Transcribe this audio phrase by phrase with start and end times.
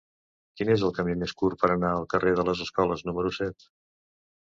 [0.59, 3.73] Quin és el camí més curt per anar al carrer de les Escoles número set?